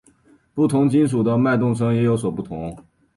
[0.55, 2.75] 不同金属的脉动声也有所不同。